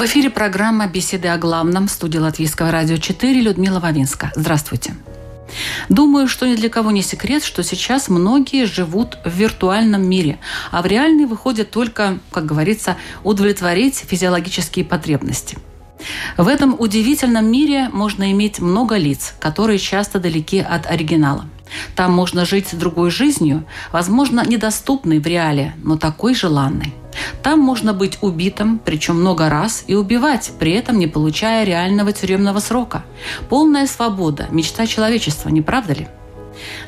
[0.00, 4.32] В эфире программа «Беседы о главном» в студии Латвийского радио 4 Людмила Вавинска.
[4.34, 4.94] Здравствуйте.
[5.90, 10.38] Думаю, что ни для кого не секрет, что сейчас многие живут в виртуальном мире,
[10.70, 15.58] а в реальный выходит только, как говорится, удовлетворить физиологические потребности.
[16.38, 21.44] В этом удивительном мире можно иметь много лиц, которые часто далеки от оригинала.
[21.94, 26.94] Там можно жить другой жизнью, возможно, недоступной в реале, но такой желанной.
[27.42, 32.60] Там можно быть убитым, причем много раз, и убивать, при этом не получая реального тюремного
[32.60, 33.04] срока.
[33.48, 36.08] Полная свобода, мечта человечества, не правда ли?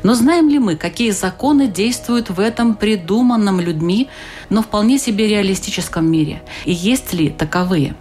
[0.02, 4.08] Но знаем ли мы, какие законы действуют в этом придуманном людьми,
[4.50, 6.42] но вполне себе реалистическом мире?
[6.64, 7.94] И есть ли таковые?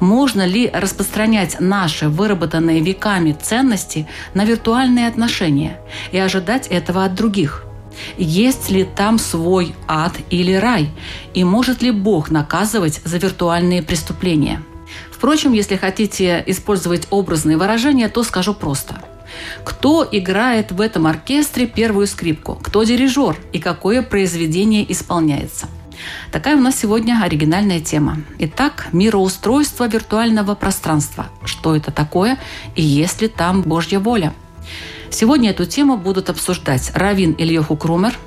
[0.00, 5.80] Можно ли распространять наши выработанные веками ценности на виртуальные отношения
[6.12, 7.64] и ожидать этого от других?
[8.18, 10.90] Есть ли там свой ад или рай?
[11.34, 14.62] И может ли Бог наказывать за виртуальные преступления?
[15.10, 19.02] Впрочем, если хотите использовать образные выражения, то скажу просто.
[19.64, 22.58] Кто играет в этом оркестре первую скрипку?
[22.62, 23.36] Кто дирижер?
[23.52, 25.68] И какое произведение исполняется?
[26.32, 28.18] Такая у нас сегодня оригинальная тема.
[28.38, 31.26] Итак, мироустройство виртуального пространства.
[31.44, 32.38] Что это такое
[32.74, 34.32] и есть ли там Божья воля?
[35.10, 38.18] Сегодня эту тему будут обсуждать Равин Ильёху Крумер.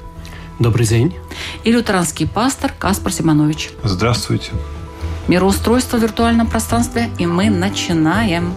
[0.60, 1.16] Добрый день.
[1.64, 3.70] И лютеранский пастор Каспар Симонович.
[3.84, 4.52] Здравствуйте.
[5.28, 8.56] Мироустройство в виртуальном пространстве, и мы начинаем.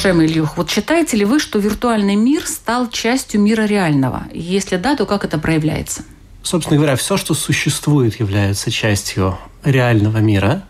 [0.00, 4.22] Уважаемый Ильюх, вот считаете ли вы, что виртуальный мир стал частью мира реального?
[4.32, 6.04] Если да, то как это проявляется?
[6.42, 10.62] Собственно говоря, все, что существует, является частью реального мира.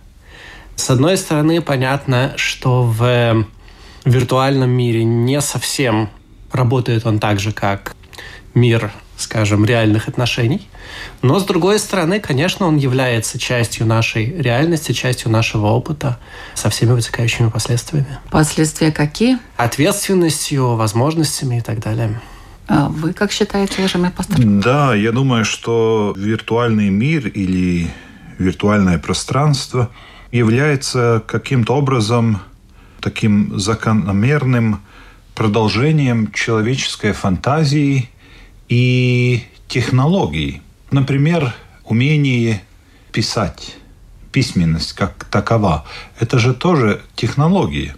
[0.75, 3.47] С одной стороны, понятно, что в
[4.05, 6.11] виртуальном мире не совсем
[6.51, 7.95] работает он так же, как
[8.55, 10.69] мир скажем, реальных отношений.
[11.23, 16.19] Но, с другой стороны, конечно, он является частью нашей реальности, частью нашего опыта
[16.55, 18.19] со всеми вытекающими последствиями.
[18.31, 19.39] Последствия какие?
[19.57, 22.21] Ответственностью, возможностями и так далее.
[22.69, 24.37] А вы как считаете, уважаемый пастор?
[24.39, 27.91] Да, я думаю, что виртуальный мир или
[28.39, 29.91] виртуальное пространство
[30.31, 32.41] является каким-то образом
[33.01, 34.83] таким закономерным
[35.35, 38.10] продолжением человеческой фантазии
[38.71, 40.63] и технологий.
[40.93, 41.53] Например,
[41.85, 42.63] умение
[43.13, 43.77] писать,
[44.33, 45.85] письменность как такова,
[46.19, 47.95] это же тоже технологии.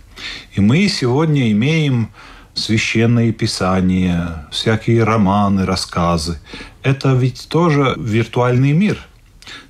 [0.55, 2.09] И мы сегодня имеем
[2.55, 6.41] священные писания, всякие романы, рассказы.
[6.83, 8.99] Это ведь тоже виртуальный мир.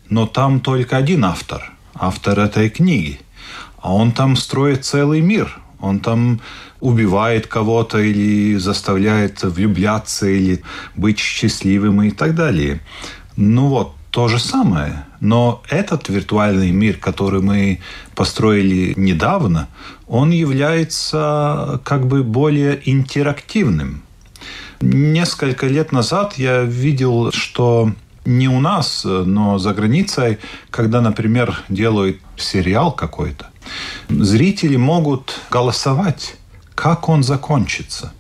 [0.09, 3.21] Но там только один автор, автор этой книги.
[3.79, 5.59] А он там строит целый мир.
[5.81, 6.41] Он там
[6.83, 10.63] убивает кого-то или заставляет влюбляться или
[10.97, 12.81] быть счастливым и так далее.
[13.37, 15.07] Ну вот, то же самое.
[15.21, 17.79] Но этот виртуальный мир, который мы
[18.17, 19.69] построили недавно,
[20.09, 24.03] он является как бы более интерактивным.
[24.81, 27.93] Несколько лет назад я видел, что
[28.25, 30.39] не у нас, но за границей,
[30.71, 33.47] когда, например, делают сериал какой-то,
[34.09, 36.35] зрители могут голосовать
[36.75, 38.13] как он закончится.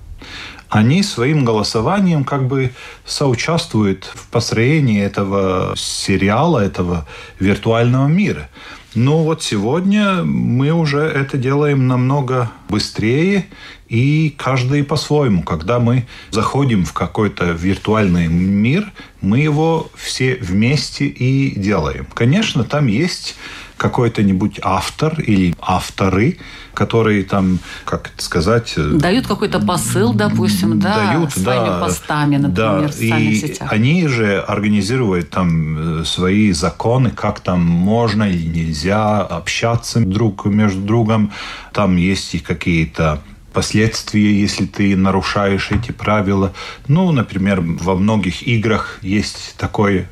[0.68, 2.72] Они своим голосованием как бы
[3.04, 7.06] соучаствуют в построении этого сериала, этого
[7.38, 8.48] виртуального мира.
[8.94, 13.46] Но вот сегодня мы уже это делаем намного быстрее
[13.88, 15.42] и каждый по-своему.
[15.42, 18.90] Когда мы заходим в какой-то виртуальный мир,
[19.20, 22.06] мы его все вместе и делаем.
[22.14, 23.36] Конечно, там есть
[23.82, 26.38] какой-то-нибудь автор или авторы,
[26.72, 28.74] которые там, как это сказать...
[28.76, 33.72] Э, дают какой-то посыл, допустим, да, дают, своими да, постами, например, да, в и сетях.
[33.72, 40.80] они же организируют там э, свои законы, как там можно или нельзя общаться друг между
[40.80, 41.32] другом.
[41.72, 43.20] Там есть и какие-то
[43.52, 46.52] последствия, если ты нарушаешь эти правила.
[46.88, 50.08] Ну, например, во многих играх есть такое.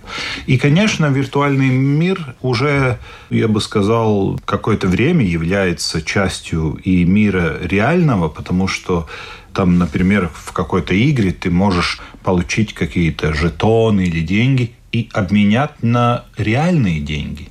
[0.47, 2.99] И, конечно, виртуальный мир уже,
[3.31, 9.09] я бы сказал, какое-то время является частью и мира реального, потому что
[9.53, 16.25] там, например, в какой-то игре ты можешь получить какие-то жетоны или деньги и обменять на
[16.37, 17.49] реальные деньги.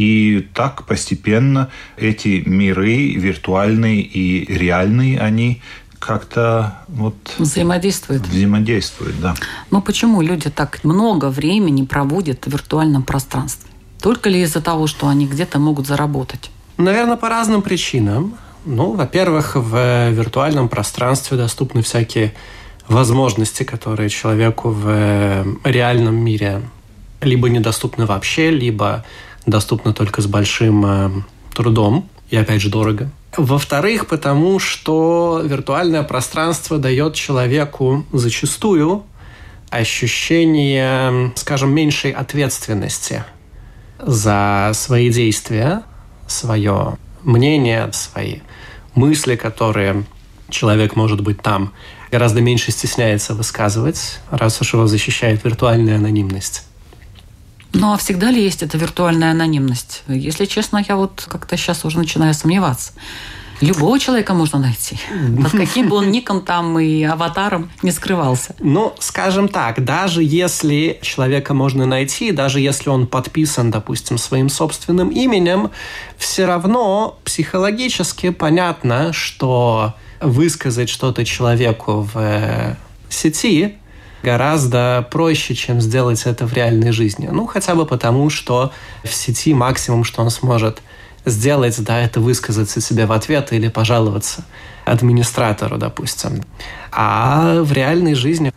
[0.00, 1.68] И так постепенно
[1.98, 5.60] эти миры, виртуальные и реальные, они
[5.98, 8.26] как-то вот взаимодействуют.
[8.26, 9.34] Взаимодействуют, да.
[9.70, 13.68] Но почему люди так много времени проводят в виртуальном пространстве?
[14.00, 16.50] Только ли из-за того, что они где-то могут заработать?
[16.78, 18.36] Наверное, по разным причинам.
[18.64, 22.32] Ну, во-первых, в виртуальном пространстве доступны всякие
[22.88, 26.62] возможности, которые человеку в реальном мире
[27.20, 29.04] либо недоступны вообще, либо
[29.46, 31.10] доступно только с большим э,
[31.54, 33.10] трудом и, опять же, дорого.
[33.36, 39.04] Во-вторых, потому что виртуальное пространство дает человеку зачастую
[39.70, 43.24] ощущение, скажем, меньшей ответственности
[43.98, 45.82] за свои действия,
[46.26, 48.38] свое мнение, свои
[48.94, 50.04] мысли, которые
[50.48, 51.72] человек, может быть, там
[52.10, 56.66] гораздо меньше стесняется высказывать, раз уж его защищает виртуальная анонимность.
[57.72, 60.02] Ну а всегда ли есть эта виртуальная анонимность?
[60.08, 62.92] Если честно, я вот как-то сейчас уже начинаю сомневаться.
[63.60, 64.98] Любого человека можно найти.
[65.42, 68.56] Под каким бы он ником там и аватаром не скрывался.
[68.58, 75.10] Ну, скажем так, даже если человека можно найти, даже если он подписан, допустим, своим собственным
[75.10, 75.70] именем,
[76.16, 82.76] все равно психологически понятно, что высказать что-то человеку в
[83.10, 83.76] сети
[84.22, 87.28] гораздо проще, чем сделать это в реальной жизни.
[87.30, 88.72] Ну, хотя бы потому, что
[89.04, 90.82] в сети максимум, что он сможет
[91.24, 94.44] сделать, да, это высказаться себе в ответ или пожаловаться
[94.84, 96.42] администратору, допустим.
[96.92, 98.52] А в реальной жизни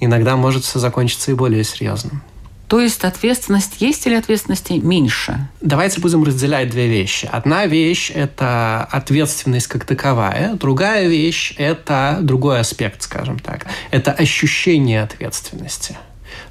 [0.00, 2.22] иногда может все закончиться и более серьезным.
[2.68, 5.48] То есть ответственность есть или ответственности меньше?
[5.60, 7.28] Давайте будем разделять две вещи.
[7.30, 13.66] Одна вещь– это ответственность как таковая, другая вещь– это другой аспект, скажем так.
[13.90, 15.96] Это ощущение ответственности.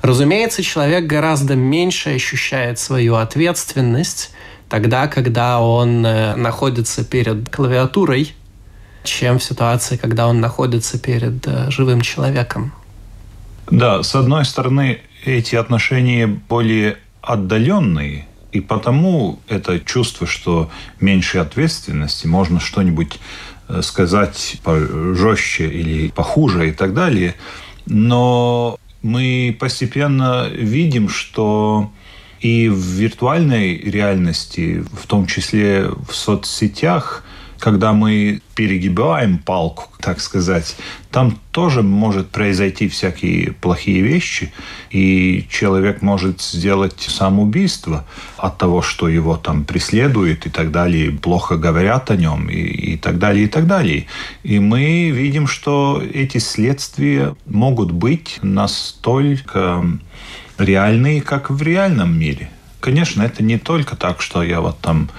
[0.01, 4.31] Разумеется, человек гораздо меньше ощущает свою ответственность
[4.69, 8.33] тогда, когда он э, находится перед клавиатурой,
[9.03, 12.73] чем в ситуации, когда он находится перед э, живым человеком.
[13.69, 22.27] Да, с одной стороны, эти отношения более отдаленные, и потому это чувство, что меньше ответственности,
[22.27, 23.19] можно что-нибудь
[23.67, 27.35] э, сказать пожестче или похуже и так далее.
[27.85, 31.91] Но мы постепенно видим, что
[32.39, 37.23] и в виртуальной реальности, в том числе в соцсетях,
[37.63, 40.75] когда мы перегибаем палку, так сказать,
[41.11, 44.51] там тоже может произойти всякие плохие вещи,
[44.91, 48.05] и человек может сделать самоубийство
[48.35, 52.97] от того, что его там преследуют и так далее, плохо говорят о нем и, и
[52.97, 54.07] так далее, и так далее.
[54.43, 59.85] И мы видим, что эти следствия могут быть настолько
[60.57, 62.49] реальные, как в реальном мире.
[62.81, 65.09] Конечно, это не только так, что я вот там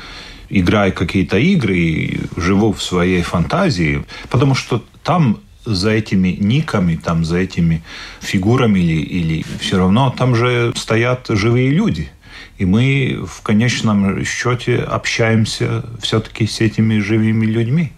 [0.60, 7.24] играю какие-то игры и живу в своей фантазии, потому что там за этими никами, там
[7.24, 7.82] за этими
[8.20, 12.10] фигурами или, или все равно там же стоят живые люди.
[12.58, 17.92] И мы в конечном счете общаемся все-таки с этими живыми людьми.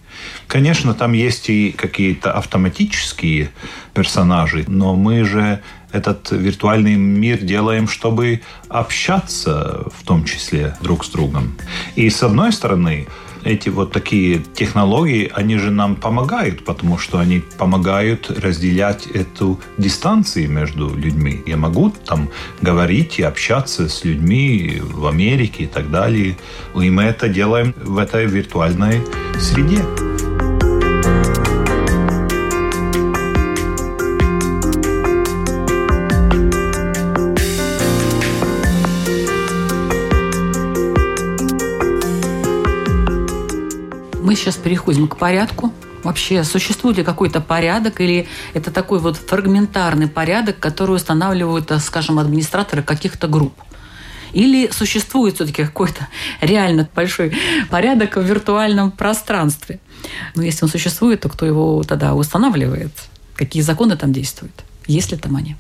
[0.47, 3.51] Конечно, там есть и какие-то автоматические
[3.93, 5.61] персонажи, но мы же
[5.93, 11.57] этот виртуальный мир делаем, чтобы общаться в том числе друг с другом.
[11.95, 13.07] И с одной стороны,
[13.47, 20.51] эти вот такие технологии, они же нам помогают, потому что они помогают разделять эту дистанцию
[20.51, 21.43] между людьми.
[21.47, 22.29] Я могу там
[22.61, 26.37] говорить и общаться с людьми в Америке и так далее.
[26.75, 29.03] И мы это делаем в этой виртуальной
[29.39, 29.85] среде.
[44.47, 45.73] Сейчас переходим к порядку.
[46.05, 52.21] Вообще, существует ли какой-то порядок или это такой вот фрагментарный порядок, который устанавливают, э, скажем,
[52.21, 53.55] администраторы каких-то групп?
[54.33, 56.07] Или существует все-таки какой-то
[56.41, 57.37] реально большой
[57.71, 59.81] порядок в виртуальном пространстве?
[60.37, 62.93] Но если он существует, то кто его тогда устанавливает?
[63.35, 64.65] Какие законы там действуют?
[64.87, 65.57] Есть ли там они?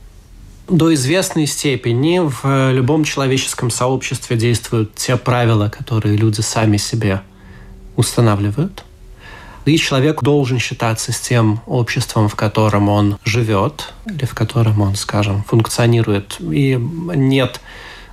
[0.68, 7.22] До известной степени в любом человеческом сообществе действуют те правила, которые люди сами себе
[7.96, 8.84] устанавливают.
[9.64, 14.94] И человек должен считаться с тем обществом, в котором он живет, или в котором он,
[14.94, 16.36] скажем, функционирует.
[16.40, 17.60] И нет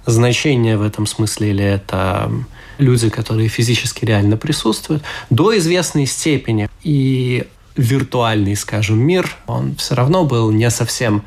[0.05, 2.31] значения в этом смысле, или это
[2.79, 6.69] люди, которые физически реально присутствуют, до известной степени.
[6.81, 11.23] И виртуальный, скажем, мир, он все равно был не совсем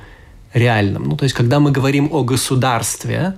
[0.53, 1.05] реальным.
[1.05, 3.37] Ну, то есть, когда мы говорим о государстве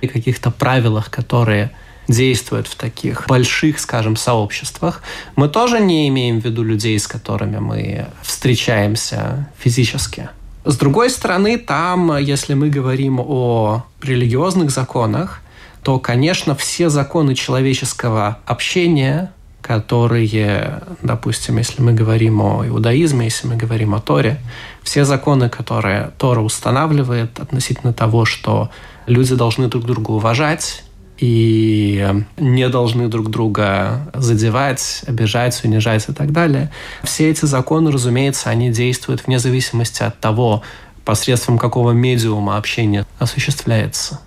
[0.00, 1.70] и каких-то правилах, которые
[2.08, 5.02] действуют в таких больших, скажем, сообществах,
[5.34, 10.28] мы тоже не имеем в виду людей, с которыми мы встречаемся физически.
[10.64, 15.40] С другой стороны, там, если мы говорим о религиозных законах,
[15.82, 19.32] то, конечно, все законы человеческого общения,
[19.62, 24.40] которые, допустим, если мы говорим о иудаизме, если мы говорим о Торе,
[24.82, 28.70] все законы, которые Тора устанавливает относительно того, что
[29.06, 30.82] люди должны друг друга уважать,
[31.18, 36.70] и не должны друг друга задевать, обижать, унижать и так далее.
[37.02, 40.62] Все эти законы, разумеется, они действуют вне зависимости от того,
[41.04, 44.20] посредством какого медиума общение осуществляется.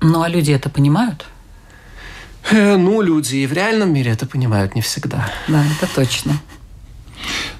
[0.00, 1.26] Ну а люди это понимают?
[2.50, 5.30] Э, ну, люди и в реальном мире это понимают не всегда.
[5.48, 6.40] Да, это точно.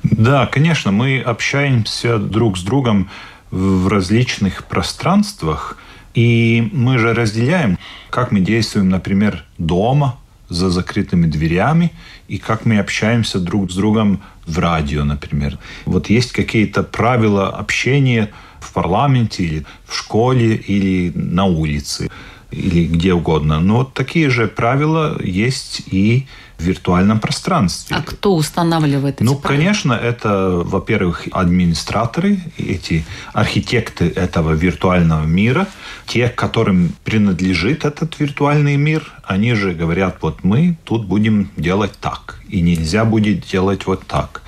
[0.03, 3.11] Да, конечно, мы общаемся друг с другом
[3.51, 5.77] в различных пространствах,
[6.15, 7.79] и мы же разделяем,
[8.11, 11.93] как мы действуем, например, дома, за закрытыми дверями,
[12.29, 15.59] и как мы общаемся друг с другом в радио, например.
[15.87, 22.11] Вот есть какие-то правила общения в парламенте или в школе или на улице
[22.53, 23.61] или где угодно.
[23.61, 26.27] Но вот такие же правила есть и
[26.59, 27.97] в виртуальном пространстве.
[27.97, 29.59] А кто устанавливает эти Ну, правила?
[29.59, 35.67] конечно, это, во-первых, администраторы, эти архитекты этого виртуального мира,
[36.07, 42.39] те, которым принадлежит этот виртуальный мир, они же говорят, вот мы тут будем делать так,
[42.49, 44.43] и нельзя будет делать вот так.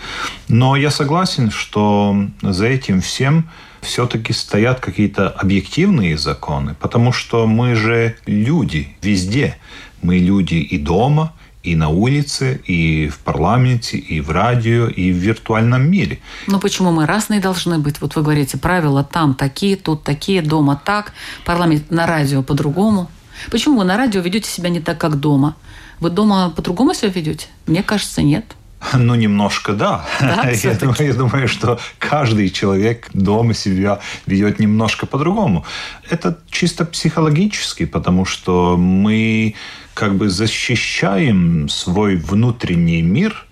[0.46, 3.49] Но я согласен, что за этим всем
[3.85, 9.57] все-таки стоят какие-то объективные законы, потому что мы же люди везде.
[10.03, 15.17] Мы люди и дома, и на улице, и в парламенте, и в радио, и в
[15.17, 16.19] виртуальном мире.
[16.47, 18.00] Ну почему мы разные должны быть?
[18.00, 21.12] Вот вы говорите, правила там такие, тут такие, дома так,
[21.45, 23.11] парламент на радио по-другому.
[23.50, 25.57] Почему вы на радио ведете себя не так, как дома?
[26.00, 27.47] Вы дома по-другому себя ведете?
[27.67, 28.45] Мне кажется, нет.
[28.93, 30.05] Ну, немножко да.
[30.21, 35.64] Да, я, думаю, я думаю, что каждый человек дома себя ведет немножко по-другому.
[36.11, 39.55] Это чисто психологически, потому что мы
[39.95, 43.47] как бы защищаем свой внутренний мир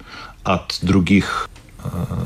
[0.44, 1.48] от других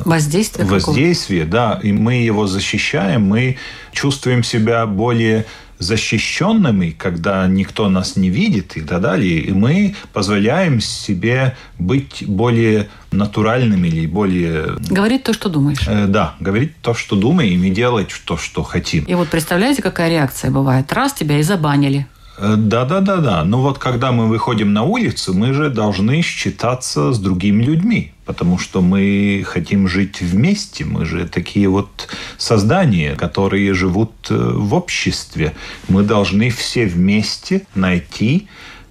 [0.04, 3.56] Воздействие воздействия, да, и мы его защищаем, мы
[3.92, 5.46] чувствуем себя более
[5.78, 9.40] защищенными, когда никто нас не видит и так далее.
[9.40, 14.76] И мы позволяем себе быть более натуральными или более...
[14.90, 15.86] Говорить то, что думаешь.
[15.86, 19.04] Э, да, говорить то, что думаем, и делать то, что хотим.
[19.04, 20.92] И вот представляете, какая реакция бывает?
[20.92, 22.06] Раз тебя и забанили.
[22.38, 23.44] Да, да, да, да.
[23.44, 28.58] Но вот когда мы выходим на улицу, мы же должны считаться с другими людьми, потому
[28.58, 30.84] что мы хотим жить вместе.
[30.84, 35.54] Мы же такие вот создания, которые живут э, в обществе.
[35.88, 38.48] Мы должны все вместе найти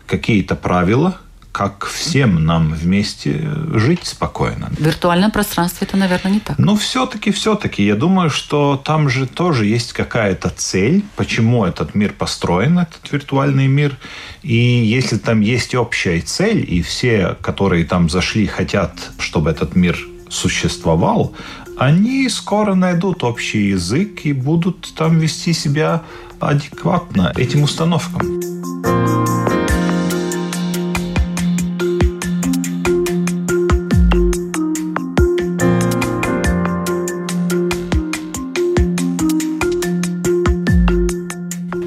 [0.08, 1.20] какие-то правила,
[1.56, 4.68] как всем нам вместе жить спокойно.
[4.78, 6.60] В виртуальном пространстве это, наверное, не так.
[6.60, 12.12] Ну, все-таки, все-таки, я думаю, что там же тоже есть какая-то цель, почему этот мир
[12.12, 13.96] построен, этот виртуальный мир.
[14.44, 19.98] И если там есть общая цель, и все, которые там зашли, хотят, чтобы этот мир
[20.30, 21.34] существовал,
[21.78, 26.04] они скоро найдут общий язык и будут там вести себя
[26.42, 28.42] адекватно этим установкам.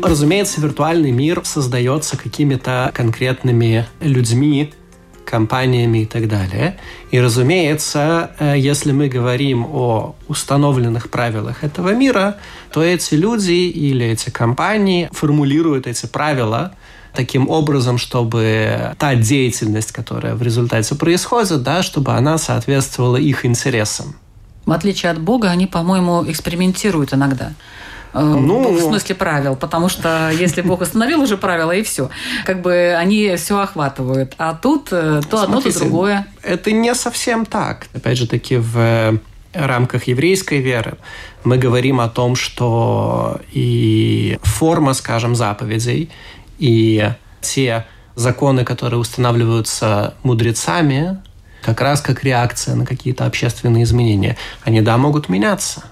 [0.09, 4.73] Разумеется, виртуальный мир создается какими-то конкретными людьми,
[5.27, 6.79] компаниями и так далее.
[7.11, 12.37] И, разумеется, э, если мы говорим о установленных правилах этого мира,
[12.73, 16.73] то эти люди или эти компании формулируют эти правила
[17.13, 24.17] таким образом, чтобы та деятельность, которая в результате происходит, да, чтобы она соответствовала их интересам.
[24.65, 27.53] В отличие от Бога, они, по-моему, экспериментируют иногда.
[28.15, 32.11] Ну, в смысле правил, потому что если Бог установил уже правила, и все.
[32.45, 34.35] Как бы они все охватывают.
[34.39, 36.27] А тут то Смотрите, одно, то другое.
[36.43, 37.87] Это не совсем так.
[37.95, 39.19] Опять же таки, в
[39.53, 40.99] рамках еврейской веры
[41.45, 46.11] мы говорим о том, что и форма, скажем, заповедей,
[46.59, 47.11] и
[47.41, 51.19] те законы, которые устанавливаются мудрецами,
[51.63, 55.85] как раз как реакция на какие-то общественные изменения, они, да, могут меняться.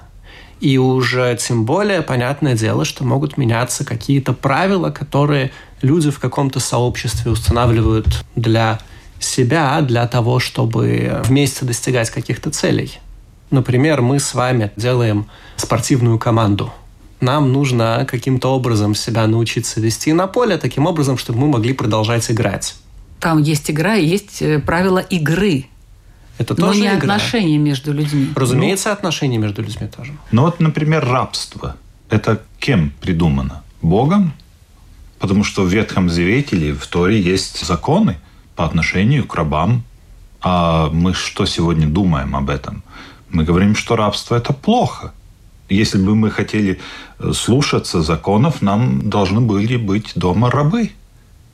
[0.60, 6.60] И уже тем более понятное дело, что могут меняться какие-то правила, которые люди в каком-то
[6.60, 8.80] сообществе устанавливают для
[9.18, 12.98] себя, для того, чтобы вместе достигать каких-то целей.
[13.50, 16.72] Например, мы с вами делаем спортивную команду.
[17.20, 22.30] Нам нужно каким-то образом себя научиться вести на поле, таким образом, чтобы мы могли продолжать
[22.30, 22.74] играть.
[23.20, 25.66] Там есть игра есть э, правила игры.
[26.38, 26.96] Это Но тоже не игра.
[26.96, 28.28] отношения между людьми.
[28.34, 30.12] Разумеется, отношения между людьми тоже.
[30.32, 31.76] Ну вот, например, рабство.
[32.10, 33.62] Это кем придумано?
[33.82, 34.32] Богом?
[35.18, 38.16] Потому что в Ветхом Завете или в Торе есть законы
[38.54, 39.82] по отношению к рабам.
[40.40, 42.82] А мы что сегодня думаем об этом?
[43.30, 45.12] Мы говорим, что рабство– это плохо.
[45.68, 46.78] Если бы мы хотели
[47.18, 50.90] э, слушаться законов, нам должны были быть дома рабы.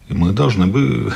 [0.08, 1.12] И мы должны бы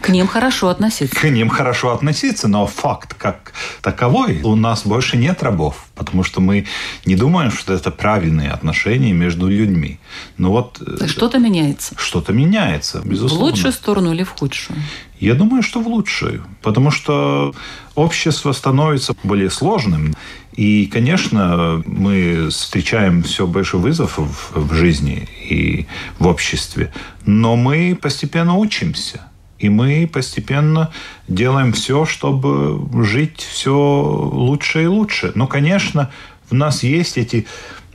[0.00, 1.14] К ним хорошо относиться.
[1.14, 3.52] к ним хорошо относиться, но факт как
[3.82, 6.66] таковой, у нас больше нет рабов, потому что мы
[7.04, 9.98] не думаем, что это правильные отношения между людьми.
[10.38, 11.94] Но вот э, Что-то меняется.
[11.98, 13.46] что-то меняется, В безусловно.
[13.46, 14.78] лучшую сторону или в худшую?
[15.20, 17.54] Я думаю, что в лучшую, потому что
[17.94, 20.14] общество становится более сложным.
[20.56, 25.86] И, конечно, мы встречаем все больше вызовов в жизни и
[26.18, 26.92] в обществе,
[27.26, 29.22] но мы постепенно учимся.
[29.58, 30.92] И мы постепенно
[31.26, 35.32] делаем все, чтобы жить все лучше и лучше.
[35.34, 36.10] Но, конечно,
[36.48, 37.46] в нас есть эти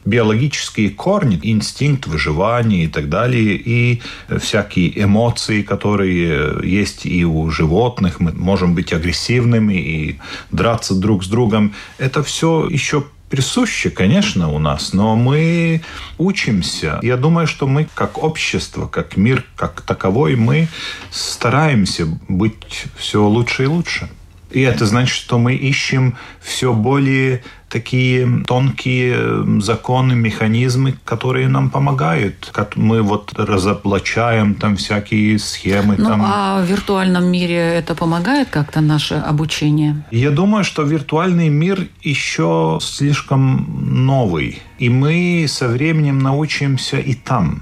[0.09, 4.01] биологические корни, инстинкт выживания и так далее, и
[4.39, 8.19] всякие эмоции, которые есть и у животных.
[8.19, 10.19] Мы можем быть агрессивными и
[10.51, 11.73] драться друг с другом.
[11.97, 15.81] Это все еще присуще, конечно, у нас, но мы
[16.17, 16.99] учимся.
[17.03, 20.67] Я думаю, что мы как общество, как мир, как таковой, мы
[21.11, 24.09] стараемся быть все лучше и лучше.
[24.51, 32.49] И это значит, что мы ищем все более такие тонкие законы, механизмы, которые нам помогают.
[32.51, 35.95] Как мы вот разоблачаем там всякие схемы.
[35.97, 36.21] Ну, там.
[36.25, 40.03] а в виртуальном мире это помогает как-то наше обучение?
[40.11, 44.61] Я думаю, что виртуальный мир еще слишком новый.
[44.79, 47.61] И мы со временем научимся и там.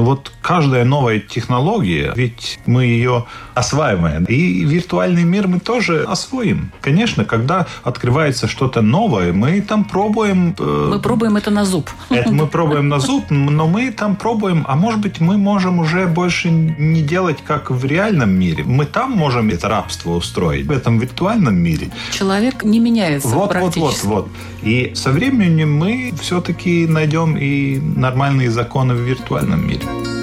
[0.00, 4.24] Ну вот каждая новая технология, ведь мы ее осваиваем.
[4.24, 6.72] И виртуальный мир мы тоже освоим.
[6.80, 10.54] Конечно, когда открывается что-то новое, мы там пробуем...
[10.58, 11.90] э, Мы пробуем это на зуб.
[12.08, 16.06] это мы пробуем на зуб, но мы там пробуем, а может быть мы можем уже
[16.06, 18.64] больше не делать, как в реальном мире.
[18.64, 21.90] Мы там можем это рабство устроить, в этом виртуальном мире.
[22.10, 24.28] Человек не меняется Вот, вот, вот, вот.
[24.62, 29.89] И со временем мы все-таки найдем и нормальные законы в виртуальном мире.
[29.90, 30.19] thank you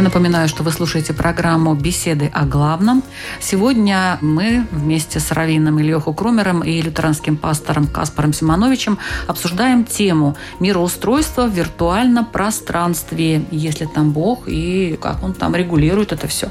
[0.00, 3.02] Я напоминаю, что вы слушаете программу «Беседы о главном».
[3.38, 11.46] Сегодня мы вместе с раввином Ильёху Крумером и лютеранским пастором Каспаром Симоновичем обсуждаем тему мироустройства
[11.46, 16.48] в виртуальном пространстве, если там Бог и как он там регулирует это все.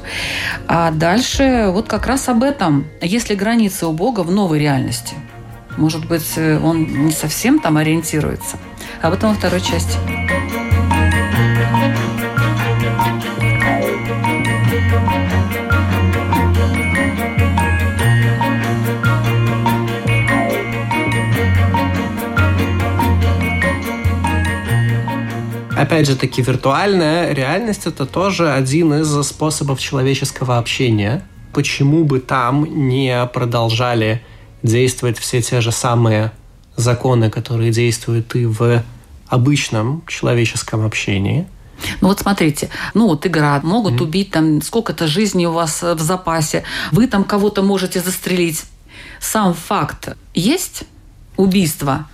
[0.68, 2.86] А дальше вот как раз об этом.
[3.02, 5.16] Если границы у Бога в новой реальности,
[5.76, 8.58] может быть, он не совсем там ориентируется.
[9.02, 9.98] Об этом во второй части.
[25.80, 31.26] Опять же таки, виртуальная реальность– это тоже один из способов человеческого общения.
[31.54, 34.22] Почему бы там не продолжали
[34.62, 36.32] действовать все те же самые
[36.76, 38.82] законы, которые действуют и в
[39.28, 41.46] обычном человеческом общении?
[42.02, 46.00] Ну вот смотрите, ну вот игра, могут убить там сколько-то жизней у вас э, в
[46.00, 46.62] запасе,
[46.92, 48.64] вы там кого-то можете застрелить.
[49.18, 50.82] Сам факт есть
[51.38, 52.06] убийство,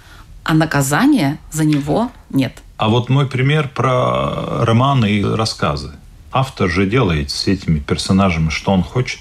[0.44, 2.62] а наказания за него нет.
[2.76, 5.92] А вот мой пример про романы и рассказы.
[6.30, 9.20] Автор же делает с этими персонажами, что он хочет.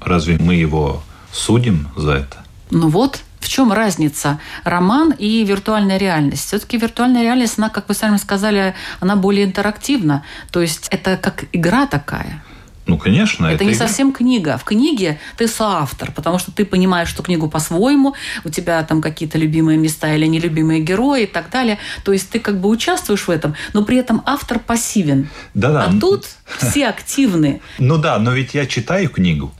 [0.00, 2.36] Разве мы его судим за это?
[2.70, 6.46] Ну вот, в чем разница роман и виртуальная реальность?
[6.46, 10.22] Все-таки виртуальная реальность, она, как вы сами сказали, она более интерактивна.
[10.50, 12.42] То есть это как игра такая.
[12.90, 13.46] Ну, конечно.
[13.46, 13.86] Это, не игра.
[13.86, 14.58] совсем книга.
[14.58, 19.38] В книге ты соавтор, потому что ты понимаешь, что книгу по-своему, у тебя там какие-то
[19.38, 21.78] любимые места или нелюбимые герои и так далее.
[22.04, 25.28] То есть ты как бы участвуешь в этом, но при этом автор пассивен.
[25.54, 25.84] Да-да.
[25.84, 26.26] А тут
[26.58, 27.60] все активны.
[27.78, 29.52] Ну да, но ведь я читаю книгу,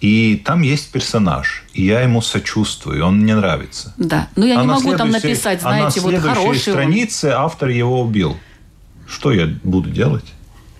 [0.00, 3.94] и там есть персонаж, и я ему сочувствую, он мне нравится.
[3.96, 4.28] Да.
[4.36, 6.74] Но я А не могу там написать, а на знаете, вот хороший он.
[6.74, 8.36] странице автор его убил.
[9.06, 10.24] Что я буду делать?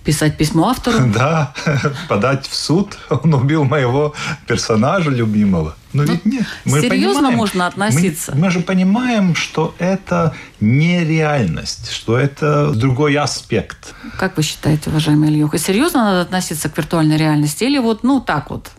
[0.03, 0.97] Писать письмо автору.
[1.13, 1.53] Да,
[2.09, 4.13] подать в суд, он убил моего
[4.47, 5.75] персонажа любимого.
[5.93, 6.45] Но ведь нет.
[6.65, 8.31] мы Ну, серьезно понимаем- можно относиться?
[8.33, 13.93] Мы, мы же понимаем, что это нереальность, что это другой аспект.
[14.19, 18.49] Как вы считаете, уважаемый Ильюха, серьезно надо относиться к виртуальной реальности или вот, ну, так
[18.49, 18.71] вот?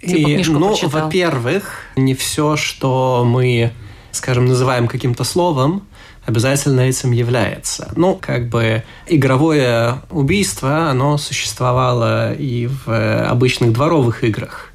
[0.00, 0.90] Типа И, ну, прочитал.
[1.04, 1.64] во-первых,
[1.96, 3.72] не все, что мы,
[4.10, 5.86] скажем, называем каким-то словом,
[6.24, 7.92] обязательно этим является.
[7.96, 14.72] Ну, как бы игровое убийство, оно существовало и в э, обычных дворовых играх.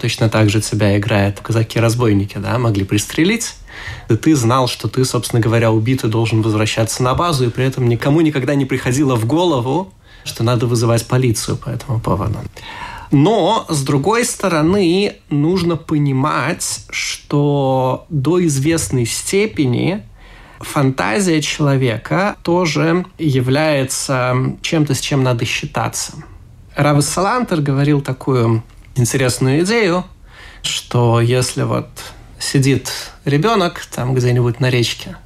[0.00, 3.54] Точно так же тебя играют казаки-разбойники, да, могли пристрелить.
[4.08, 7.88] И ты знал, что ты, собственно говоря, убитый должен возвращаться на базу, и при этом
[7.88, 9.92] никому никогда не приходило в голову,
[10.24, 12.38] что надо вызывать полицию по этому поводу.
[13.10, 20.02] Но, с другой стороны, нужно понимать, что до известной степени
[20.60, 26.12] фантазия человека тоже является чем-то, с чем надо считаться.
[26.76, 28.62] Равис Салантер говорил такую
[28.94, 30.04] интересную идею,
[30.62, 31.88] что если вот
[32.38, 32.90] сидит
[33.24, 35.16] ребенок там где-нибудь на речке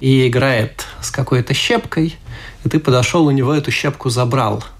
[0.00, 2.16] и играет с какой-то щепкой,
[2.64, 4.64] и ты подошел у него эту щепку забрал–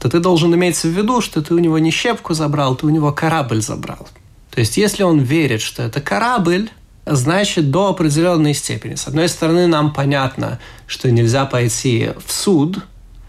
[0.00, 2.88] то ты должен иметь в виду, что ты у него не щепку забрал, ты у
[2.88, 4.08] него корабль забрал.
[4.50, 6.70] То есть, если он верит, что это корабль,
[7.10, 8.94] значит, до определенной степени.
[8.94, 12.78] С одной стороны, нам понятно, что нельзя пойти в суд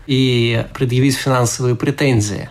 [0.07, 2.49] и предъявить финансовые претензии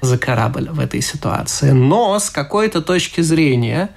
[0.00, 1.70] за корабль в этой ситуации.
[1.70, 3.90] Но с какой-то точки зрения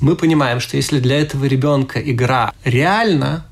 [0.00, 3.44] мы понимаем, что если для этого ребенка игра реальна,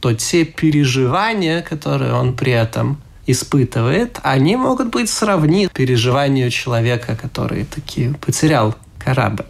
[0.00, 7.64] то те переживания, которые он при этом испытывает, они могут быть сравни переживанию человека, который
[7.64, 9.44] таки потерял корабль.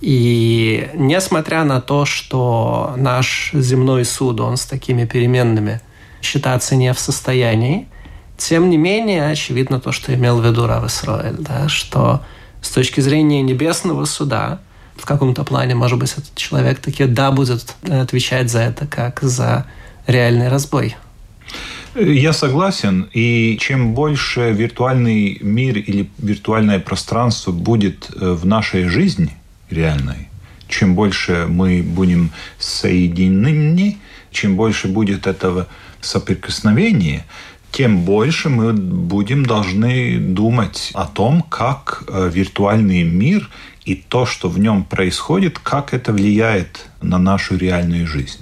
[0.00, 5.80] И несмотря на то, что наш земной суд, он с такими переменными
[6.22, 7.88] считаться не в состоянии,
[8.36, 12.22] тем не менее, очевидно то, что имел в виду Рав Исроэль, да, что
[12.62, 14.60] с точки зрения небесного суда,
[14.96, 19.66] в каком-то плане, может быть, этот человек таки да будет отвечать за это, как за
[20.06, 20.96] реальный разбой.
[21.94, 23.08] Я согласен.
[23.12, 29.36] И чем больше виртуальный мир или виртуальное пространство будет в нашей жизни
[29.70, 30.28] реальной,
[30.68, 33.98] чем больше мы будем соединены,
[34.30, 35.66] чем больше будет этого
[36.00, 37.24] соприкосновения,
[37.70, 43.48] тем больше мы будем должны думать о том, как виртуальный мир
[43.84, 48.40] и то, что в нем происходит, как это влияет на нашу реальную жизнь.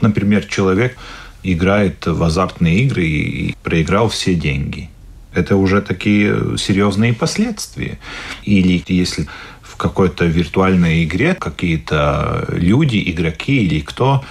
[0.00, 0.96] Например, человек
[1.42, 4.90] играет в азартные игры и проиграл все деньги.
[5.32, 7.98] Это уже такие серьезные последствия.
[8.44, 9.26] Или если
[9.80, 14.22] какой-то виртуальной игре какие-то люди, игроки или кто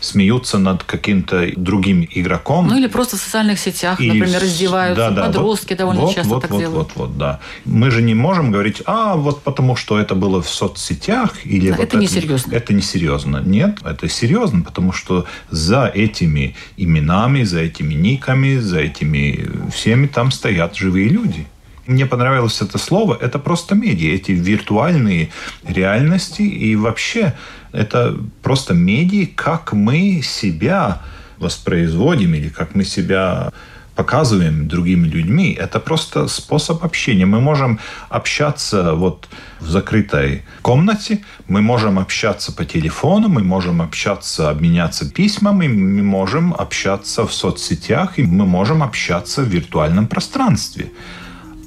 [0.00, 2.66] смеются над каким-то другим игроком.
[2.66, 5.10] Ну или просто в социальных сетях, И например, издеваются.
[5.10, 6.76] да, да, Подростки вот, довольно вот, часто вот, так вот, делают.
[6.76, 7.38] Вот, вот, да.
[7.64, 11.76] Мы же не можем говорить, а вот потому что это было в соцсетях или Да,
[11.76, 12.52] вот это несерьезно.
[12.52, 13.42] Это несерьезно.
[13.44, 20.32] Нет, это серьезно, потому что за этими именами, за этими никами, за этими всеми там
[20.32, 21.46] стоят живые люди.
[21.88, 23.16] Мне понравилось это слово.
[23.18, 25.30] Это просто медиа, эти виртуальные
[25.66, 27.32] реальности и вообще
[27.72, 31.00] это просто медиа, как мы себя
[31.38, 33.52] воспроизводим или как мы себя
[33.96, 37.24] показываем другими людьми, это просто способ общения.
[37.24, 39.26] Мы можем общаться вот
[39.58, 46.52] в закрытой комнате, мы можем общаться по телефону, мы можем общаться, обменяться письмами, мы можем
[46.52, 50.92] общаться в соцсетях, и мы можем общаться в виртуальном пространстве.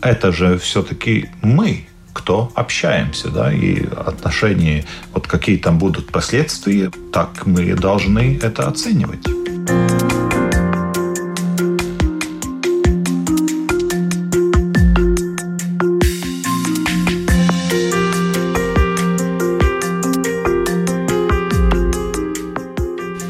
[0.02, 4.84] Это же все-таки мы, кто общаемся, да, и отношения,
[5.14, 9.28] вот какие там будут последствия, так мы должны это оценивать.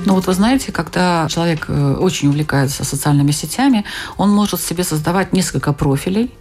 [0.05, 3.83] Ну вот вы знаете, когда человек э, очень увлекается социальными сетями,
[4.15, 6.31] он может себе создавать несколько профилей,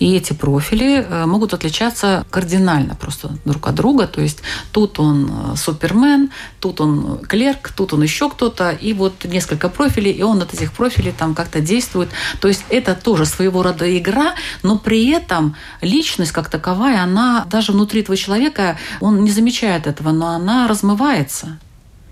[0.00, 4.06] И эти профили э, могут отличаться кардинально просто друг от друга.
[4.06, 8.70] То есть тут он э, супермен, тут он клерк, тут он еще кто-то.
[8.70, 12.08] И вот несколько профилей, и он от этих профилей там как-то действует.
[12.40, 17.72] То есть это тоже своего рода игра, но при этом личность как таковая, она даже
[17.72, 21.58] внутри этого человека, он не замечает этого, но она размывается.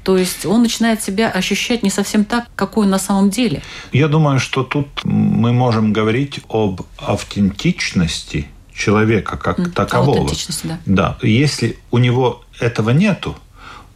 [0.08, 3.60] То есть он начинает себя ощущать не совсем так, какой он на самом деле.
[3.92, 10.30] Я думаю, что тут мы можем говорить об автентичности человека как mm, такового.
[10.64, 10.78] Да.
[10.86, 11.18] Да.
[11.20, 13.36] Если у него этого нету,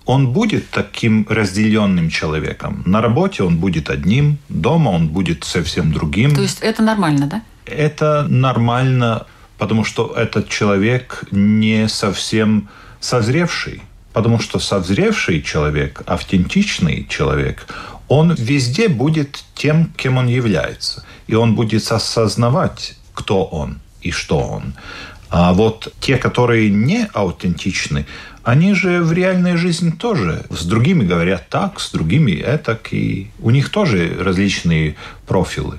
[0.05, 2.83] он будет таким разделенным человеком.
[2.85, 6.35] На работе он будет одним, дома он будет совсем другим.
[6.35, 7.42] То есть это нормально, да?
[7.64, 9.25] Это нормально,
[9.57, 12.68] потому что этот человек не совсем
[13.01, 13.81] созревший.
[14.12, 17.66] Потому что созревший человек, автентичный человек,
[18.09, 21.05] он везде будет тем, кем он является.
[21.27, 24.75] И он будет осознавать, кто он и что он.
[25.31, 28.05] А вот те, которые не аутентичны,
[28.44, 33.51] они же в реальной жизни тоже с другими говорят так, с другими этак, и у
[33.51, 34.96] них тоже различные
[35.27, 35.79] профилы.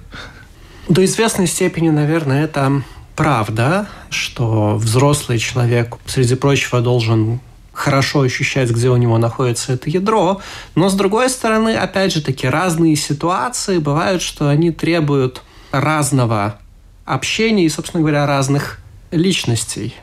[0.90, 2.84] До известной степени, наверное, это
[3.16, 7.40] правда, что взрослый человек, среди прочего, должен
[7.74, 10.40] хорошо ощущать, где у него находится это ядро.
[10.76, 16.60] Но, с другой стороны, опять же таки, разные ситуации бывают, что они требуют разного
[17.04, 18.80] общения и, собственно говоря, разных
[19.12, 19.96] личностей.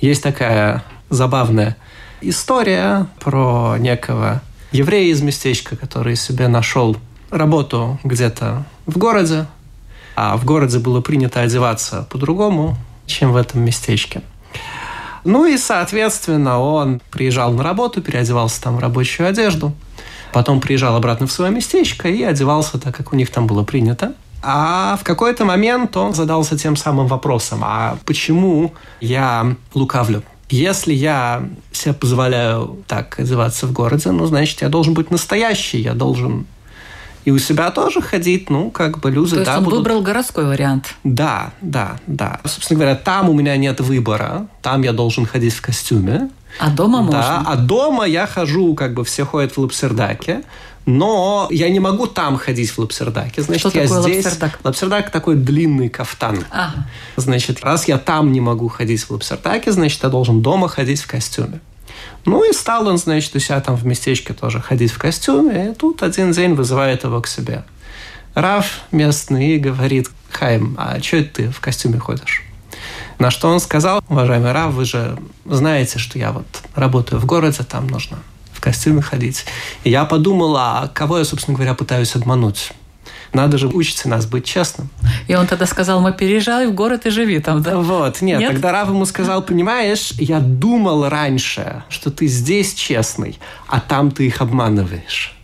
[0.00, 1.76] Есть такая забавная
[2.20, 6.96] история про некого еврея из местечка, который себе нашел
[7.30, 9.46] работу где-то в городе,
[10.16, 14.22] а в городе было принято одеваться по-другому, чем в этом местечке.
[15.24, 19.72] Ну и, соответственно, он приезжал на работу, переодевался там в рабочую одежду,
[20.32, 24.14] потом приезжал обратно в свое местечко и одевался так, как у них там было принято.
[24.42, 30.22] А в какой-то момент он задался тем самым вопросом, а почему я лукавлю?
[30.48, 35.94] Если я себе позволяю так одеваться в городе, ну, значит, я должен быть настоящий, я
[35.94, 36.46] должен
[37.24, 39.32] и у себя тоже ходить, ну, как бы люди...
[39.32, 39.80] То есть да, он будут...
[39.80, 40.94] выбрал городской вариант.
[41.04, 42.40] Да, да, да.
[42.44, 46.30] Собственно говоря, там у меня нет выбора, там я должен ходить в костюме.
[46.58, 47.20] А дома можно?
[47.20, 50.42] Да, а дома я хожу, как бы все ходят в лапсердаке,
[50.86, 53.42] но я не могу там ходить в лапсердаке.
[53.42, 54.24] Значит, Что я такое здесь...
[54.24, 54.60] лапсердак?
[54.64, 56.44] Лапсердак такой длинный кафтан.
[56.50, 56.86] Ага.
[57.16, 61.06] Значит, раз я там не могу ходить в лапсердаке, значит, я должен дома ходить в
[61.06, 61.60] костюме.
[62.24, 65.74] Ну и стал он, значит, у себя там в местечке тоже ходить в костюме, и
[65.74, 67.64] тут один день вызывает его к себе.
[68.34, 72.44] Раф местный говорит, Хайм, а что ты в костюме ходишь?
[73.18, 77.64] На что он сказал, уважаемый Рав, вы же знаете, что я вот работаю в городе,
[77.64, 78.18] там нужно
[78.52, 79.44] в костюме ходить.
[79.84, 82.72] И я подумал, а кого я, собственно говоря, пытаюсь обмануть?
[83.32, 84.88] Надо же учиться нас быть честным.
[85.28, 87.76] И он тогда сказал, мы переезжай в город и живи там, да?
[87.78, 88.52] Вот, нет, Нет?
[88.52, 93.38] тогда Рав ему сказал, понимаешь, я думал раньше, что ты здесь честный,
[93.68, 95.36] а там ты их обманываешь.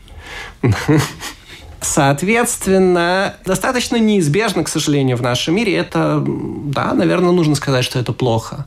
[1.81, 5.77] Соответственно, достаточно неизбежно, к сожалению, в нашем мире.
[5.77, 8.67] Это, да, наверное, нужно сказать, что это плохо.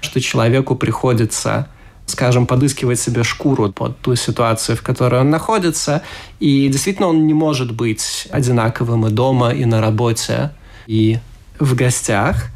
[0.00, 1.68] Что человеку приходится
[2.06, 6.02] скажем, подыскивать себе шкуру под ту ситуацию, в которой он находится.
[6.40, 10.52] И действительно он не может быть одинаковым и дома, и на работе,
[10.86, 11.18] и
[11.58, 12.46] в гостях.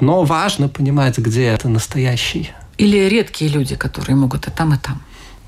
[0.00, 2.50] Но важно понимать, где это настоящий.
[2.78, 5.02] Или редкие люди, которые могут и там, и там.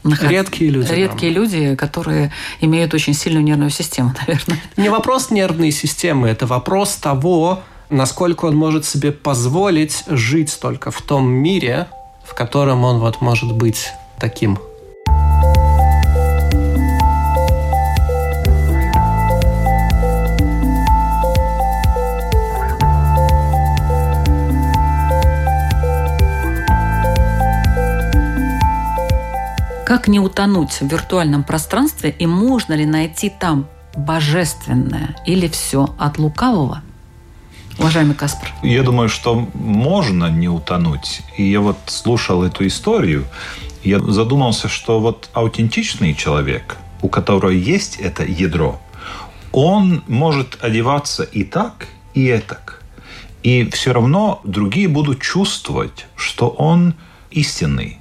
[0.04, 0.92] Редкие люди.
[0.92, 4.60] Редкие люди, которые имеют очень сильную нервную систему, наверное.
[4.76, 11.00] Не вопрос нервной системы, это вопрос того, насколько он может себе позволить жить только в
[11.02, 11.86] том мире,
[12.32, 14.58] в котором он вот может быть таким.
[29.84, 36.16] Как не утонуть в виртуальном пространстве и можно ли найти там божественное или все от
[36.16, 36.80] лукавого?
[37.82, 38.48] Уважаемый Каспар.
[38.62, 41.22] Я думаю, что можно не утонуть.
[41.36, 43.24] И я вот слушал эту историю,
[43.82, 48.80] я задумался, что вот аутентичный человек, у которого есть это ядро,
[49.50, 52.84] он может одеваться и так, и этак.
[53.42, 56.94] И все равно другие будут чувствовать, что он
[57.32, 57.98] истинный.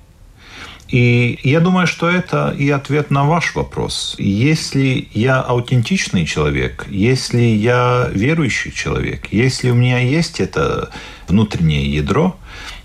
[0.91, 4.15] И я думаю, что это и ответ на ваш вопрос.
[4.19, 10.89] Если я аутентичный человек, если я верующий человек, если у меня есть это
[11.29, 12.35] внутреннее ядро,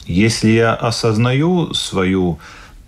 [0.07, 2.39] если я осознаю свою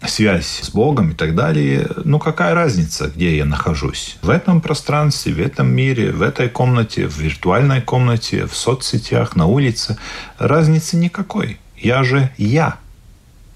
[0.07, 4.19] связь с Богом и так далее, ну какая разница, где я нахожусь?
[4.23, 9.47] В этом пространстве, в этом мире, в этой комнате, в виртуальной комнате, в соцсетях, на
[9.47, 9.99] улице.
[10.39, 11.59] Разницы никакой.
[11.77, 12.79] Я же я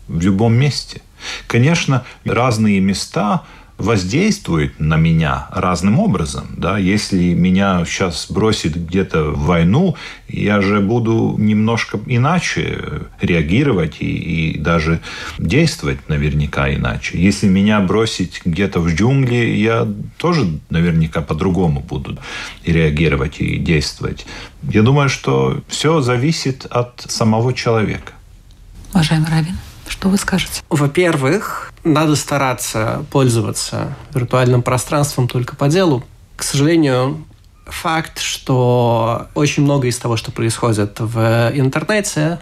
[0.09, 1.01] в любом месте.
[1.47, 3.43] Конечно, разные места
[3.83, 6.47] воздействует на меня разным образом.
[6.57, 6.79] Да?
[6.79, 9.97] Если меня сейчас бросит где-то в войну,
[10.29, 15.01] я же буду немножко иначе реагировать и, и даже
[15.39, 17.21] действовать наверняка иначе.
[17.21, 22.19] Если меня бросить где-то в джунгли, я тоже наверняка по-другому буду
[22.65, 24.27] реагировать и действовать.
[24.63, 28.13] Я думаю, что все зависит от самого человека.
[28.95, 29.59] Уважаемый Равин.
[29.89, 30.63] Что вы скажете?
[30.69, 36.05] Во-первых, надо стараться пользоваться виртуальным пространством только по делу.
[36.37, 37.25] К сожалению,
[37.67, 42.41] факт, что очень много из того, что происходит в интернете,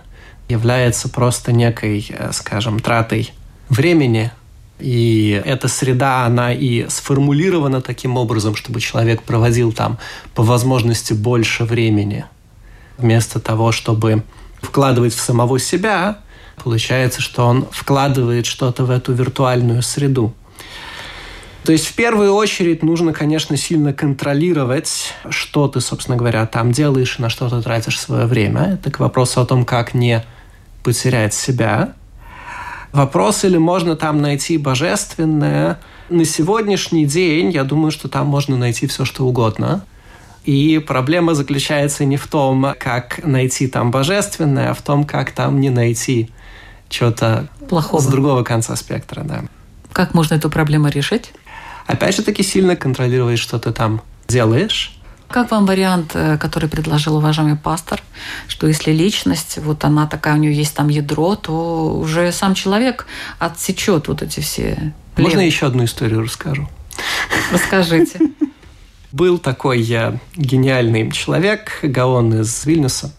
[0.48, 3.32] является просто некой, э, скажем, тратой
[3.68, 4.32] времени.
[4.78, 9.98] И эта среда, она и сформулирована таким образом, чтобы человек проводил там
[10.34, 12.24] по возможности больше времени.
[12.98, 14.24] Вместо того, чтобы
[14.60, 16.18] вкладывать в самого себя,
[16.62, 20.34] Получается, что он вкладывает что-то в эту виртуальную среду.
[21.64, 27.16] То есть в первую очередь нужно, конечно, сильно контролировать, что ты, собственно говоря, там делаешь
[27.18, 28.74] и на что ты тратишь свое время.
[28.74, 30.24] Это к вопросу о том, как не
[30.82, 31.94] потерять себя.
[32.92, 35.78] Вопрос, или можно там найти божественное.
[36.08, 39.84] На сегодняшний день, я думаю, что там можно найти все, что угодно.
[40.44, 45.60] И проблема заключается не в том, как найти там божественное, а в том, как там
[45.60, 46.30] не найти
[46.90, 49.44] чего-то плохого с другого конца спектра, да.
[49.92, 51.32] Как можно эту проблему решить?
[51.86, 55.00] Опять же таки сильно контролировать, что ты там делаешь.
[55.28, 58.02] Как вам вариант, э, который предложил уважаемый пастор,
[58.48, 63.06] что если личность, вот она такая, у нее есть там ядро, то уже сам человек
[63.38, 64.92] отсечет вот эти все...
[65.16, 65.44] Можно плевы.
[65.44, 66.68] еще одну историю расскажу?
[67.52, 68.20] Расскажите.
[69.12, 73.12] Был такой я гениальный человек, Гаон из Вильнюса,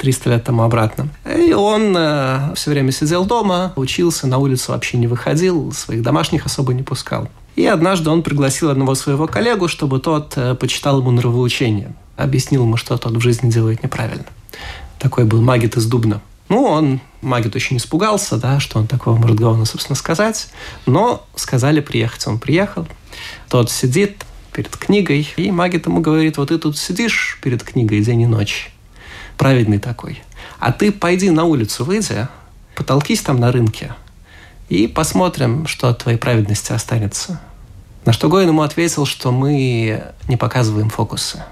[0.00, 1.08] 300 лет тому обратно.
[1.26, 6.46] И он э, все время сидел дома, учился, на улицу вообще не выходил, своих домашних
[6.46, 7.28] особо не пускал.
[7.54, 12.78] И однажды он пригласил одного своего коллегу, чтобы тот э, почитал ему нравоучение, объяснил ему,
[12.78, 14.24] что тот в жизни делает неправильно.
[14.98, 16.22] Такой был магит из Дубна.
[16.48, 20.48] Ну, он, магит, очень испугался, да, что он такого может Гаону, собственно, сказать.
[20.86, 22.26] Но сказали приехать.
[22.26, 22.88] Он приехал.
[23.50, 28.22] Тот сидит перед книгой, и магит ему говорит, вот ты тут сидишь перед книгой день
[28.22, 28.72] и ночь
[29.40, 30.22] праведный такой.
[30.58, 32.28] А ты пойди на улицу, выйди,
[32.74, 33.94] потолкись там на рынке
[34.68, 37.40] и посмотрим, что от твоей праведности останется.
[38.04, 41.42] На что Гоин ему ответил, что мы не показываем фокусы.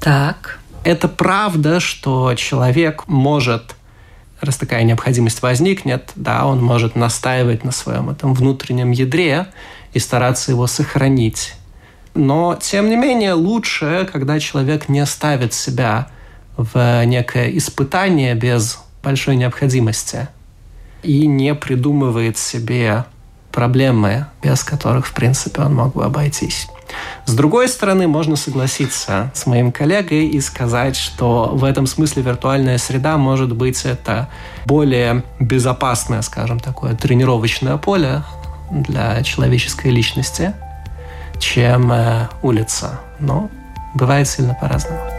[0.00, 0.58] Так.
[0.84, 3.76] Это правда, что человек может,
[4.40, 9.48] раз такая необходимость возникнет, да, он может настаивать на своем этом внутреннем ядре
[9.92, 11.56] и стараться его сохранить.
[12.14, 16.08] Но, тем не менее, лучше, когда человек не ставит себя
[16.56, 20.28] в некое испытание без большой необходимости
[21.02, 23.04] и не придумывает себе
[23.52, 26.68] проблемы, без которых, в принципе, он мог бы обойтись.
[27.24, 32.78] С другой стороны, можно согласиться с моим коллегой и сказать, что в этом смысле виртуальная
[32.78, 34.28] среда может быть это
[34.66, 38.22] более безопасное, скажем, такое тренировочное поле
[38.70, 40.52] для человеческой личности,
[41.38, 43.00] чем э, улица.
[43.20, 43.50] Но
[43.94, 45.13] бывает сильно по-разному.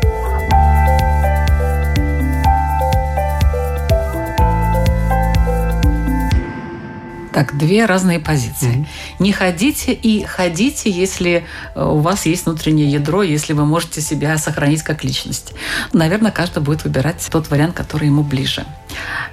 [7.36, 8.78] Так, две разные позиции.
[8.78, 9.16] Mm-hmm.
[9.20, 11.46] Не ходите и ходите, если
[11.76, 15.52] э, у вас есть внутреннее ядро, если вы можете себя сохранить как личность.
[15.92, 18.64] Наверное, каждый будет выбирать тот вариант, который ему ближе.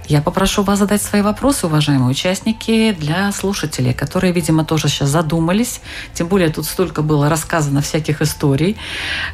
[0.08, 5.80] Я попрошу вас задать свои вопросы, уважаемые участники, для слушателей, которые, видимо, тоже сейчас задумались.
[6.12, 8.76] Тем более тут столько было рассказано всяких историй.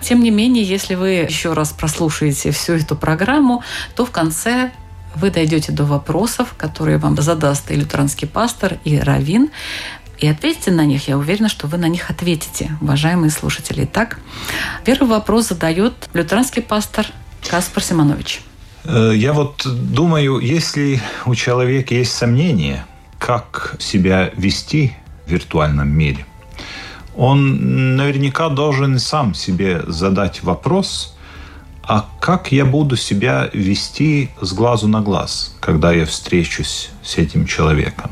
[0.02, 3.62] Тем не менее, если вы еще раз прослушаете всю эту программу,
[3.96, 4.72] то в конце
[5.14, 9.50] вы дойдете до вопросов, которые вам задаст и лютеранский пастор, и раввин,
[10.18, 11.08] и ответьте на них.
[11.08, 13.84] Я уверена, что вы на них ответите, уважаемые слушатели.
[13.84, 14.18] Итак,
[14.84, 17.06] первый вопрос задает лютеранский пастор
[17.48, 18.40] Каспар Симонович.
[18.84, 22.86] Э, я вот думаю, если у человека есть сомнения,
[23.18, 24.94] как себя вести
[25.26, 26.24] в виртуальном мире,
[27.16, 31.14] он наверняка должен сам себе задать вопрос–
[31.88, 37.46] а как я буду себя вести с глазу на глаз, когда я встречусь с этим
[37.46, 38.10] человеком?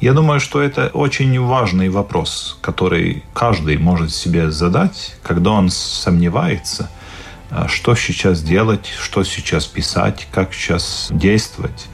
[0.00, 6.88] Я думаю, что это очень важный вопрос, который каждый может себе задать, когда он сомневается,
[7.50, 11.88] а, что сейчас делать, что сейчас писать, как сейчас действовать.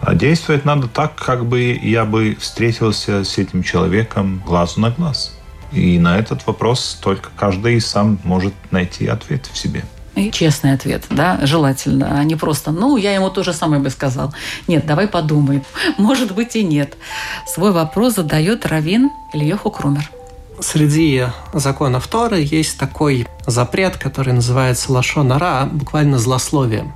[0.00, 5.32] А действовать надо так, как бы я бы встретился с этим человеком глазу на глаз.
[5.70, 9.84] И на этот вопрос только каждый сам может найти ответ в себе.
[10.20, 13.88] И честный ответ, да, желательно, а не просто, ну, я ему то же самое бы
[13.88, 14.34] сказал.
[14.68, 15.62] Нет, давай подумай.
[15.98, 16.96] Может быть и нет.
[17.46, 20.10] Свой вопрос задает Равин Ильеху Крумер.
[20.60, 26.92] Среди законов Торы есть такой запрет, который называется лашонара, буквально злословие.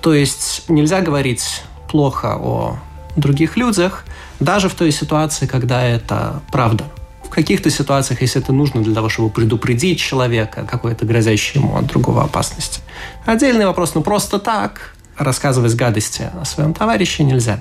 [0.00, 2.78] То есть нельзя говорить плохо о
[3.16, 4.04] других людях,
[4.40, 6.84] даже в той ситуации, когда это правда.
[7.26, 11.86] В каких-то ситуациях, если это нужно для того, чтобы предупредить человека, какой-то грозящей ему от
[11.86, 12.80] другого опасности.
[13.24, 17.60] Отдельный вопрос, ну просто так рассказывать гадости о своем товарище нельзя.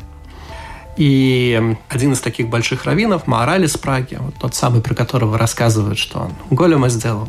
[0.98, 5.98] И один из таких больших раввинов, Маораль из Праги, вот тот самый, про которого рассказывают,
[5.98, 7.28] что он голема сделал,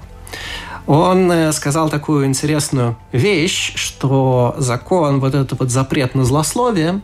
[0.86, 7.00] он э, сказал такую интересную вещь, что закон, вот этот вот запрет на злословие,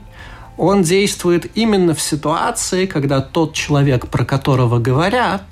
[0.63, 5.43] он действует именно в ситуации, когда тот человек, про которого говорят,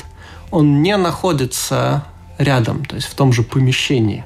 [0.53, 2.05] он не находится
[2.39, 4.25] рядом, то есть в том же помещении.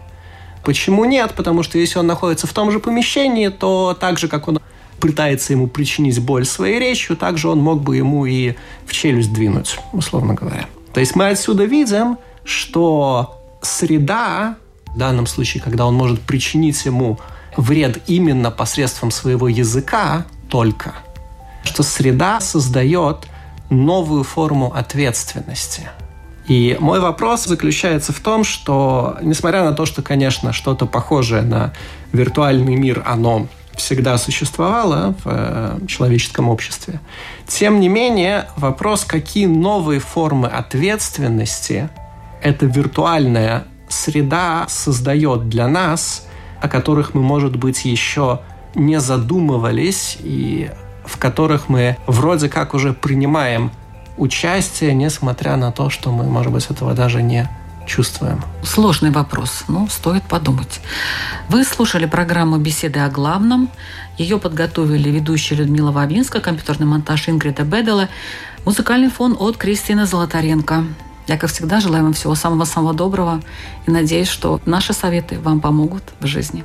[0.62, 1.32] Почему нет?
[1.35, 4.61] Потому что если он находится в том же помещении, то так же, как он
[5.01, 8.53] пытается ему причинить боль своей речью, также он мог бы ему и
[8.85, 10.66] в челюсть двинуть, условно говоря.
[10.93, 14.57] То есть мы отсюда видим, что среда,
[14.95, 17.18] в данном случае, когда он может причинить ему
[17.57, 20.95] вред именно посредством своего языка только,
[21.65, 23.27] что среда создает
[23.71, 25.89] новую форму ответственности.
[26.47, 31.73] И мой вопрос заключается в том, что, несмотря на то, что, конечно, что-то похожее на
[32.13, 37.01] виртуальный мир, оно всегда существовало в э, человеческом обществе,
[37.47, 41.89] тем не менее вопрос, какие новые формы ответственности
[42.43, 46.27] эта виртуальная среда создает для нас,
[46.61, 48.41] о которых мы, может быть, еще
[48.75, 50.70] не задумывались и
[51.05, 53.70] в которых мы вроде как уже принимаем
[54.16, 57.49] участие, несмотря на то, что мы, может быть, этого даже не
[57.87, 58.43] чувствуем?
[58.62, 60.81] Сложный вопрос, но стоит подумать.
[61.49, 63.68] Вы слушали программу «Беседы о главном».
[64.16, 68.09] Ее подготовили ведущая Людмила Вавинска, компьютерный монтаж Ингрида Бедела,
[68.64, 70.85] музыкальный фон от Кристины Золотаренко.
[71.27, 73.41] Я, как всегда, желаю вам всего самого-самого доброго
[73.87, 76.64] и надеюсь, что наши советы вам помогут в жизни.